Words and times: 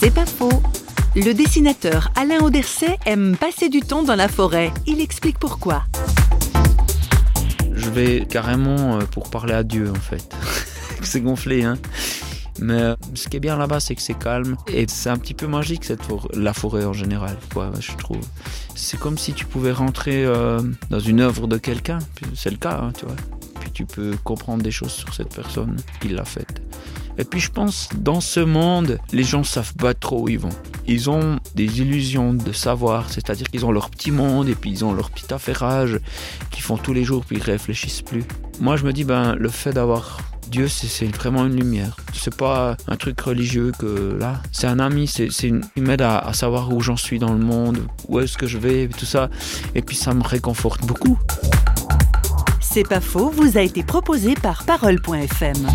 C'est 0.00 0.14
pas 0.14 0.26
faux. 0.26 0.62
Le 1.16 1.32
dessinateur 1.32 2.12
Alain 2.14 2.38
Auderset 2.38 2.98
aime 3.04 3.36
passer 3.36 3.68
du 3.68 3.80
temps 3.80 4.04
dans 4.04 4.14
la 4.14 4.28
forêt. 4.28 4.72
Il 4.86 5.00
explique 5.00 5.40
pourquoi. 5.40 5.82
Je 7.72 7.90
vais 7.90 8.24
carrément 8.24 8.98
euh, 8.98 9.00
pour 9.00 9.28
parler 9.28 9.54
à 9.54 9.64
Dieu 9.64 9.90
en 9.90 10.00
fait. 10.00 10.32
c'est 11.02 11.20
gonflé, 11.20 11.64
hein. 11.64 11.78
Mais 12.60 12.80
euh, 12.80 12.94
ce 13.14 13.28
qui 13.28 13.38
est 13.38 13.40
bien 13.40 13.56
là-bas, 13.56 13.80
c'est 13.80 13.96
que 13.96 14.02
c'est 14.02 14.16
calme 14.16 14.56
et 14.68 14.86
c'est 14.86 15.10
un 15.10 15.16
petit 15.16 15.34
peu 15.34 15.48
magique 15.48 15.84
cette 15.84 16.02
forêt, 16.04 16.28
la 16.34 16.52
forêt 16.52 16.84
en 16.84 16.92
général, 16.92 17.36
quoi, 17.52 17.72
je 17.80 17.90
trouve. 17.96 18.20
C'est 18.76 19.00
comme 19.00 19.18
si 19.18 19.32
tu 19.32 19.46
pouvais 19.46 19.72
rentrer 19.72 20.24
euh, 20.24 20.62
dans 20.90 21.00
une 21.00 21.20
œuvre 21.20 21.48
de 21.48 21.58
quelqu'un, 21.58 21.98
c'est 22.36 22.50
le 22.50 22.56
cas, 22.56 22.78
hein, 22.82 22.92
tu 22.96 23.04
vois. 23.04 23.16
Puis 23.58 23.72
tu 23.72 23.84
peux 23.84 24.16
comprendre 24.22 24.62
des 24.62 24.70
choses 24.70 24.92
sur 24.92 25.12
cette 25.12 25.34
personne 25.34 25.76
qui 26.00 26.08
l'a 26.10 26.24
faite. 26.24 26.62
Et 27.18 27.24
puis 27.24 27.40
je 27.40 27.50
pense, 27.50 27.88
dans 27.96 28.20
ce 28.20 28.40
monde, 28.40 28.98
les 29.12 29.24
gens 29.24 29.42
savent 29.42 29.74
pas 29.74 29.92
trop 29.92 30.22
où 30.22 30.28
ils 30.28 30.38
vont. 30.38 30.48
Ils 30.86 31.10
ont 31.10 31.40
des 31.54 31.80
illusions 31.80 32.32
de 32.32 32.52
savoir, 32.52 33.10
c'est-à-dire 33.10 33.48
qu'ils 33.48 33.66
ont 33.66 33.72
leur 33.72 33.90
petit 33.90 34.12
monde 34.12 34.48
et 34.48 34.54
puis 34.54 34.70
ils 34.70 34.84
ont 34.84 34.92
leur 34.92 35.10
petit 35.10 35.32
affairage 35.34 35.98
qu'ils 36.50 36.62
font 36.62 36.76
tous 36.76 36.92
les 36.92 37.04
jours 37.04 37.24
puis 37.24 37.36
ils 37.36 37.42
réfléchissent 37.42 38.02
plus. 38.02 38.24
Moi 38.60 38.76
je 38.76 38.84
me 38.84 38.92
dis, 38.92 39.04
ben 39.04 39.34
le 39.34 39.48
fait 39.48 39.72
d'avoir 39.72 40.18
Dieu, 40.48 40.66
c'est 40.68 41.14
vraiment 41.14 41.44
une 41.44 41.56
lumière. 41.56 41.96
C'est 42.14 42.34
pas 42.34 42.76
un 42.86 42.96
truc 42.96 43.20
religieux 43.20 43.72
que 43.78 44.16
là. 44.18 44.40
C'est 44.50 44.66
un 44.66 44.78
ami, 44.78 45.06
c'est 45.06 45.28
il 45.42 45.82
m'aide 45.82 46.00
à, 46.00 46.18
à, 46.18 46.32
savoir 46.32 46.72
où 46.72 46.80
j'en 46.80 46.96
suis 46.96 47.18
dans 47.18 47.34
le 47.34 47.38
monde, 47.38 47.86
où 48.08 48.18
est-ce 48.20 48.38
que 48.38 48.46
je 48.46 48.56
vais, 48.56 48.88
tout 48.88 49.04
ça. 49.04 49.28
Et 49.74 49.82
puis 49.82 49.96
ça 49.96 50.14
me 50.14 50.22
réconforte 50.22 50.86
beaucoup. 50.86 51.18
C'est 52.60 52.88
pas 52.88 53.00
faux, 53.00 53.30
vous 53.30 53.58
a 53.58 53.62
été 53.62 53.82
proposé 53.82 54.34
par 54.34 54.64
Parole.fm. 54.64 55.66